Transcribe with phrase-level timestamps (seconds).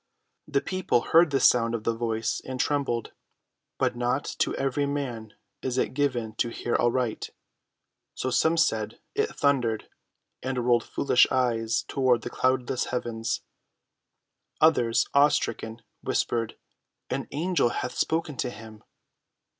[0.47, 3.11] The people heard the sound of the Voice and trembled.
[3.77, 7.29] But not to every man is it given to hear aright;
[8.15, 9.89] so some said, "It thundered,"
[10.41, 13.41] and rolled foolish eyes toward the cloudless heavens.
[14.59, 16.55] Others, awe‐stricken, whispered,
[17.11, 18.83] "An angel hath spoken to him."